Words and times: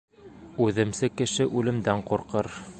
Үҙемсе 0.67 1.11
кеше 1.21 1.49
үлемдән 1.61 2.05
ҡурҡыр. 2.11 2.55